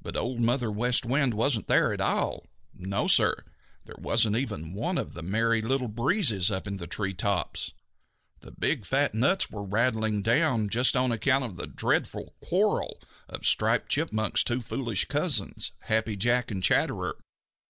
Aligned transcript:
But 0.00 0.16
Old 0.16 0.40
Mother 0.40 0.70
West 0.70 1.04
Wind 1.04 1.34
wasn't 1.34 1.68
there 1.68 1.92
at 1.92 2.00
all. 2.00 2.46
No, 2.74 3.06
Sir, 3.06 3.44
there 3.84 3.96
wasn't 3.98 4.34
even 4.38 4.72
one 4.72 4.96
of 4.96 5.12
the 5.12 5.22
Merry 5.22 5.60
Little 5.60 5.88
Breezes 5.88 6.50
up 6.50 6.66
in 6.66 6.78
the 6.78 6.86
tree 6.86 7.12
tops. 7.12 7.70
The 8.40 8.52
big 8.52 8.86
fat 8.86 9.14
nuts 9.14 9.50
were 9.50 9.62
rattling 9.62 10.22
down 10.22 10.70
just 10.70 10.96
on 10.96 11.12
account 11.12 11.44
of 11.44 11.56
the 11.56 11.66
dreadful 11.66 12.32
quarrel 12.42 12.98
of 13.28 13.46
Striped 13.46 13.90
Chipmunk's 13.90 14.42
two 14.42 14.62
foolish 14.62 15.04
cousins, 15.04 15.72
Happy 15.82 16.16
Jack 16.16 16.50
and 16.50 16.62
Chatterer. 16.64 17.18